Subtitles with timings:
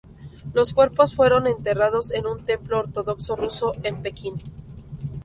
[0.55, 4.33] Los cuerpos fueron enterrados en un templo ortodoxo ruso en Pekín.